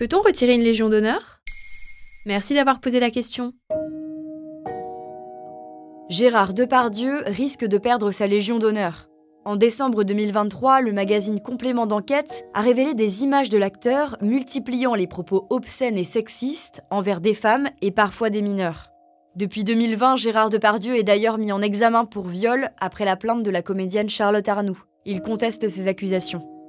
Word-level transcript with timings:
Peut-on 0.00 0.20
retirer 0.20 0.54
une 0.54 0.62
Légion 0.62 0.88
d'honneur? 0.88 1.42
Merci 2.24 2.54
d'avoir 2.54 2.80
posé 2.80 3.00
la 3.00 3.10
question. 3.10 3.52
Gérard 6.08 6.54
Depardieu 6.54 7.18
risque 7.26 7.66
de 7.66 7.76
perdre 7.76 8.10
sa 8.10 8.26
Légion 8.26 8.58
d'honneur. 8.58 9.10
En 9.44 9.56
décembre 9.56 10.04
2023, 10.04 10.80
le 10.80 10.94
magazine 10.94 11.38
Complément 11.42 11.84
d'enquête 11.84 12.46
a 12.54 12.62
révélé 12.62 12.94
des 12.94 13.24
images 13.24 13.50
de 13.50 13.58
l'acteur 13.58 14.16
multipliant 14.22 14.94
les 14.94 15.06
propos 15.06 15.46
obscènes 15.50 15.98
et 15.98 16.04
sexistes 16.04 16.80
envers 16.88 17.20
des 17.20 17.34
femmes 17.34 17.68
et 17.82 17.90
parfois 17.90 18.30
des 18.30 18.40
mineurs. 18.40 18.86
Depuis 19.36 19.64
2020, 19.64 20.16
Gérard 20.16 20.48
Depardieu 20.48 20.96
est 20.96 21.02
d'ailleurs 21.02 21.36
mis 21.36 21.52
en 21.52 21.60
examen 21.60 22.06
pour 22.06 22.26
viol 22.26 22.70
après 22.78 23.04
la 23.04 23.16
plainte 23.16 23.42
de 23.42 23.50
la 23.50 23.60
comédienne 23.60 24.08
Charlotte 24.08 24.48
Arnoux. 24.48 24.82
Il 25.04 25.20
conteste 25.20 25.68
ces 25.68 25.88
accusations. 25.88 26.59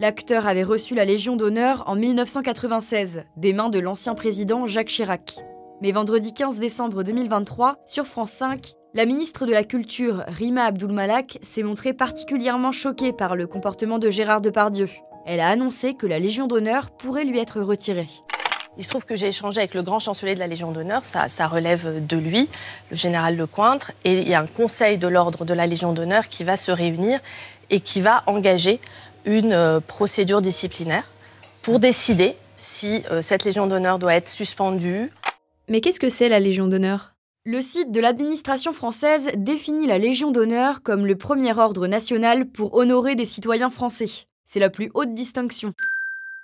L'acteur 0.00 0.46
avait 0.46 0.64
reçu 0.64 0.94
la 0.94 1.04
Légion 1.04 1.36
d'honneur 1.36 1.84
en 1.86 1.94
1996 1.94 3.24
des 3.36 3.52
mains 3.52 3.68
de 3.68 3.78
l'ancien 3.78 4.14
président 4.14 4.64
Jacques 4.64 4.88
Chirac. 4.88 5.36
Mais 5.82 5.92
vendredi 5.92 6.32
15 6.32 6.58
décembre 6.58 7.02
2023, 7.02 7.76
sur 7.84 8.06
France 8.06 8.30
5, 8.30 8.72
la 8.94 9.04
ministre 9.04 9.44
de 9.44 9.52
la 9.52 9.62
Culture, 9.62 10.24
Rima 10.26 10.64
Abdulmalak, 10.64 11.38
s'est 11.42 11.62
montrée 11.62 11.92
particulièrement 11.92 12.72
choquée 12.72 13.12
par 13.12 13.36
le 13.36 13.46
comportement 13.46 13.98
de 13.98 14.08
Gérard 14.08 14.40
Depardieu. 14.40 14.88
Elle 15.26 15.40
a 15.40 15.48
annoncé 15.48 15.92
que 15.92 16.06
la 16.06 16.18
Légion 16.18 16.46
d'honneur 16.46 16.92
pourrait 16.92 17.24
lui 17.24 17.38
être 17.38 17.60
retirée. 17.60 18.08
Il 18.78 18.84
se 18.84 18.88
trouve 18.88 19.04
que 19.04 19.16
j'ai 19.16 19.28
échangé 19.28 19.58
avec 19.58 19.74
le 19.74 19.82
grand 19.82 19.98
chancelier 19.98 20.34
de 20.34 20.38
la 20.38 20.46
Légion 20.46 20.70
d'honneur, 20.70 21.04
ça, 21.04 21.28
ça, 21.28 21.46
relève 21.46 22.06
de 22.06 22.16
lui, 22.16 22.48
le 22.90 22.96
général 22.96 23.36
Lecointre, 23.36 23.92
et 24.04 24.20
il 24.20 24.28
y 24.28 24.32
a 24.32 24.40
un 24.40 24.46
conseil 24.46 24.96
de 24.96 25.08
l'ordre 25.08 25.44
de 25.44 25.52
la 25.52 25.66
Légion 25.66 25.92
d'honneur 25.92 26.28
qui 26.28 26.42
va 26.42 26.56
se 26.56 26.70
réunir 26.70 27.20
et 27.68 27.80
qui 27.80 28.00
va 28.00 28.22
engager 28.26 28.80
une 29.24 29.52
euh, 29.52 29.80
procédure 29.80 30.40
disciplinaire 30.42 31.04
pour 31.62 31.78
décider 31.78 32.34
si 32.56 33.02
euh, 33.10 33.22
cette 33.22 33.44
Légion 33.44 33.66
d'honneur 33.66 33.98
doit 33.98 34.14
être 34.14 34.28
suspendue. 34.28 35.10
Mais 35.68 35.80
qu'est-ce 35.80 36.00
que 36.00 36.08
c'est 36.08 36.28
la 36.28 36.40
Légion 36.40 36.66
d'honneur? 36.66 37.14
Le 37.44 37.62
site 37.62 37.90
de 37.90 38.00
l'administration 38.00 38.72
française 38.72 39.30
définit 39.34 39.86
la 39.86 39.98
Légion 39.98 40.30
d'honneur 40.30 40.82
comme 40.82 41.06
le 41.06 41.16
premier 41.16 41.58
ordre 41.58 41.86
national 41.86 42.46
pour 42.46 42.74
honorer 42.74 43.14
des 43.14 43.24
citoyens 43.24 43.70
français. 43.70 44.10
C'est 44.44 44.60
la 44.60 44.68
plus 44.68 44.90
haute 44.94 45.14
distinction. 45.14 45.72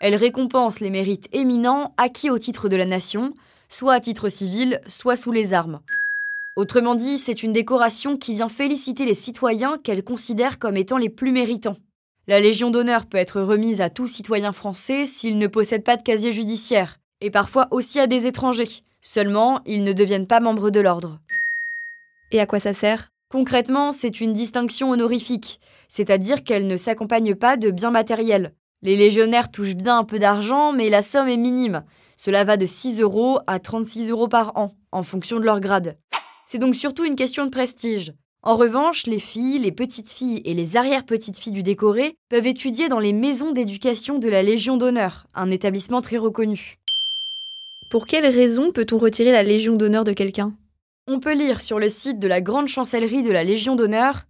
Elle 0.01 0.15
récompense 0.15 0.81
les 0.81 0.91
mérites 0.91 1.29
éminents 1.33 1.93
acquis 1.97 2.31
au 2.31 2.39
titre 2.39 2.69
de 2.69 2.77
la 2.77 2.87
nation, 2.87 3.35
soit 3.69 3.95
à 3.95 4.01
titre 4.01 4.29
civil, 4.29 4.81
soit 4.87 5.17
sous 5.17 5.33
les 5.33 5.53
armes. 5.53 5.81
Autrement 6.57 6.95
dit, 6.95 7.19
c'est 7.19 7.43
une 7.43 7.53
décoration 7.53 8.17
qui 8.17 8.33
vient 8.33 8.49
féliciter 8.49 9.05
les 9.05 9.15
citoyens 9.15 9.77
qu'elle 9.77 10.03
considère 10.03 10.59
comme 10.59 10.79
étant 10.79 10.97
les 10.97 11.11
plus 11.11 11.33
méritants. 11.33 11.77
La 12.29 12.41
Légion 12.41 12.71
d'honneur 12.71 13.07
peut 13.07 13.19
être 13.19 13.41
remise 13.41 13.81
à 13.81 13.91
tout 13.91 14.07
citoyen 14.07 14.53
français 14.53 15.07
s'il 15.07 15.39
ne 15.39 15.47
possède 15.47 15.85
pas 15.85 15.97
de 15.97 16.03
casier 16.03 16.33
judiciaire, 16.33 16.99
et 17.21 17.31
parfois 17.31 17.69
aussi 17.71 18.01
à 18.01 18.07
des 18.07 18.27
étrangers, 18.27 18.83
Seulement, 19.09 19.61
ils 19.67 19.85
ne 19.85 19.93
deviennent 19.93 20.27
pas 20.27 20.41
membres 20.41 20.71
de 20.71 20.81
l'ordre. 20.81 21.21
Et 22.33 22.41
à 22.41 22.47
quoi 22.47 22.59
ça 22.59 22.73
sert? 22.73 23.13
Concrètement, 23.31 23.93
c'est 23.93 24.21
une 24.21 24.33
distinction 24.33 24.91
honorifique, 24.91 25.61
c'est-à-dire 25.87 26.43
qu'elle 26.43 26.67
ne 26.67 26.77
s'accompagne 26.77 27.37
pas 27.37 27.57
de 27.57 27.71
biens 27.71 27.93
matériels. 27.93 28.53
Les 28.83 28.97
légionnaires 28.97 29.53
touchent 29.53 29.77
bien 29.77 29.99
un 29.99 30.03
peu 30.03 30.19
d'argent, 30.19 30.73
mais 30.73 30.91
la 30.91 31.03
somme 31.03 31.29
est 31.29 31.37
minime. 31.37 31.85
Cela 32.17 32.43
va 32.43 32.57
de 32.57 32.67
6 32.67 33.01
euros 33.01 33.39
à 33.47 33.61
36 33.61 34.11
euros 34.11 34.27
par 34.27 34.57
an, 34.57 34.73
en 34.91 35.05
fonction 35.05 35.39
de 35.39 35.45
leur 35.45 35.61
grade. 35.61 35.97
C'est 36.45 36.59
donc 36.59 36.75
surtout 36.75 37.05
une 37.05 37.15
question 37.15 37.45
de 37.45 37.51
prestige. 37.51 38.13
En 38.43 38.57
revanche, 38.57 39.07
les 39.07 39.19
filles, 39.19 39.59
les 39.59 39.73
petites 39.73 40.11
filles 40.11 40.43
et 40.45 40.55
les 40.55 40.77
arrière-petites 40.77 41.39
filles 41.39 41.53
du 41.53 41.63
décoré 41.63 42.17
peuvent 42.29 42.47
étudier 42.47 42.89
dans 42.89 43.01
les 43.01 43.13
maisons 43.13 43.53
d'éducation 43.53 44.19
de 44.19 44.29
la 44.29 44.43
Légion 44.43 44.77
d'honneur, 44.77 45.27
un 45.35 45.51
établissement 45.51 46.01
très 46.01 46.17
reconnu. 46.17 46.79
Pour 47.89 48.07
quelles 48.07 48.27
raisons 48.27 48.73
peut-on 48.73 48.99
retirer 48.99 49.33
la 49.33 49.43
Légion 49.43 49.75
d'honneur 49.75 50.05
de 50.05 50.13
quelqu'un? 50.13 50.55
On 51.09 51.21
peut 51.21 51.35
lire 51.35 51.61
sur 51.61 51.79
le 51.79 51.89
site 51.89 52.19
de 52.19 52.29
la 52.29 52.41
Grande 52.41 52.69
Chancellerie 52.69 53.23
de 53.23 53.31
la 53.31 53.45
Légion 53.45 53.77
d'honneur 53.77 54.25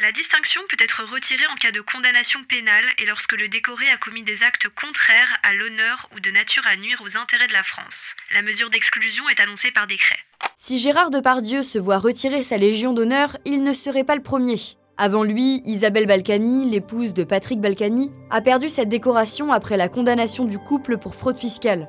la 0.00 0.12
distinction 0.12 0.60
peut 0.68 0.76
être 0.82 1.02
retirée 1.04 1.46
en 1.52 1.56
cas 1.56 1.72
de 1.72 1.80
condamnation 1.80 2.40
pénale 2.44 2.84
et 2.98 3.06
lorsque 3.06 3.32
le 3.32 3.48
décoré 3.48 3.88
a 3.90 3.96
commis 3.96 4.22
des 4.22 4.42
actes 4.42 4.68
contraires 4.68 5.36
à 5.42 5.54
l'honneur 5.54 6.08
ou 6.14 6.20
de 6.20 6.30
nature 6.30 6.62
à 6.66 6.76
nuire 6.76 7.02
aux 7.04 7.16
intérêts 7.16 7.48
de 7.48 7.52
la 7.52 7.64
France. 7.64 8.14
La 8.32 8.42
mesure 8.42 8.70
d'exclusion 8.70 9.28
est 9.28 9.40
annoncée 9.40 9.72
par 9.72 9.86
décret. 9.86 10.18
Si 10.56 10.78
Gérard 10.78 11.10
Depardieu 11.10 11.62
se 11.62 11.78
voit 11.78 11.98
retirer 11.98 12.42
sa 12.42 12.58
Légion 12.58 12.92
d'honneur, 12.92 13.36
il 13.44 13.62
ne 13.62 13.72
serait 13.72 14.04
pas 14.04 14.14
le 14.14 14.22
premier. 14.22 14.56
Avant 14.96 15.24
lui, 15.24 15.62
Isabelle 15.64 16.06
Balkany, 16.06 16.70
l'épouse 16.70 17.12
de 17.12 17.24
Patrick 17.24 17.60
Balkany, 17.60 18.12
a 18.30 18.40
perdu 18.40 18.68
cette 18.68 18.88
décoration 18.88 19.52
après 19.52 19.76
la 19.76 19.88
condamnation 19.88 20.44
du 20.44 20.58
couple 20.58 20.98
pour 20.98 21.14
fraude 21.14 21.38
fiscale. 21.38 21.88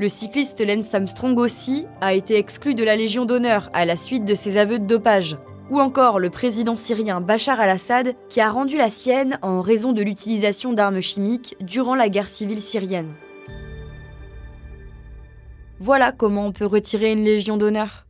Le 0.00 0.08
cycliste 0.08 0.60
Lance 0.64 0.94
Armstrong 0.94 1.36
aussi 1.38 1.86
a 2.00 2.14
été 2.14 2.36
exclu 2.36 2.74
de 2.74 2.84
la 2.84 2.94
Légion 2.94 3.24
d'honneur 3.24 3.70
à 3.72 3.84
la 3.84 3.96
suite 3.96 4.24
de 4.24 4.34
ses 4.34 4.56
aveux 4.56 4.78
de 4.78 4.86
dopage. 4.86 5.36
Ou 5.70 5.80
encore 5.80 6.18
le 6.18 6.30
président 6.30 6.76
syrien 6.76 7.20
Bachar 7.20 7.60
al-Assad 7.60 8.14
qui 8.30 8.40
a 8.40 8.50
rendu 8.50 8.78
la 8.78 8.88
sienne 8.88 9.38
en 9.42 9.60
raison 9.60 9.92
de 9.92 10.02
l'utilisation 10.02 10.72
d'armes 10.72 11.00
chimiques 11.00 11.56
durant 11.60 11.94
la 11.94 12.08
guerre 12.08 12.30
civile 12.30 12.62
syrienne. 12.62 13.12
Voilà 15.78 16.10
comment 16.10 16.46
on 16.46 16.52
peut 16.52 16.66
retirer 16.66 17.12
une 17.12 17.22
Légion 17.22 17.56
d'honneur. 17.58 18.06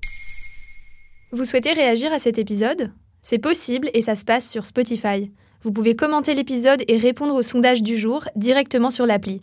Vous 1.32 1.44
souhaitez 1.44 1.72
réagir 1.72 2.12
à 2.12 2.18
cet 2.18 2.38
épisode? 2.38 2.92
C'est 3.22 3.38
possible 3.38 3.90
et 3.92 4.02
ça 4.02 4.14
se 4.14 4.24
passe 4.24 4.48
sur 4.48 4.64
Spotify. 4.64 5.32
Vous 5.62 5.72
pouvez 5.72 5.96
commenter 5.96 6.34
l'épisode 6.34 6.82
et 6.86 6.96
répondre 6.96 7.34
au 7.34 7.42
sondage 7.42 7.82
du 7.82 7.98
jour 7.98 8.24
directement 8.36 8.90
sur 8.90 9.04
l'appli. 9.04 9.42